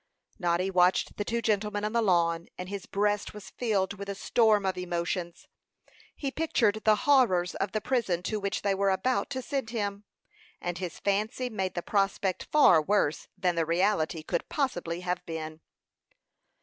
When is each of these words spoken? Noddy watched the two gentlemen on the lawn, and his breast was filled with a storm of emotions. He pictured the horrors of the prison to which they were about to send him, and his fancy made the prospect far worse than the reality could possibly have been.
Noddy 0.39 0.71
watched 0.71 1.17
the 1.17 1.23
two 1.23 1.43
gentlemen 1.43 1.83
on 1.85 1.91
the 1.91 2.01
lawn, 2.01 2.47
and 2.57 2.67
his 2.69 2.87
breast 2.87 3.35
was 3.35 3.51
filled 3.51 3.93
with 3.99 4.09
a 4.09 4.15
storm 4.15 4.65
of 4.65 4.75
emotions. 4.75 5.47
He 6.15 6.31
pictured 6.31 6.81
the 6.85 6.95
horrors 7.05 7.53
of 7.53 7.71
the 7.71 7.81
prison 7.81 8.23
to 8.23 8.39
which 8.39 8.63
they 8.63 8.73
were 8.73 8.89
about 8.89 9.29
to 9.29 9.43
send 9.43 9.69
him, 9.69 10.05
and 10.59 10.79
his 10.79 10.97
fancy 10.97 11.51
made 11.51 11.75
the 11.75 11.83
prospect 11.83 12.47
far 12.51 12.81
worse 12.81 13.27
than 13.37 13.53
the 13.53 13.63
reality 13.63 14.23
could 14.23 14.49
possibly 14.49 15.01
have 15.01 15.23
been. 15.27 15.61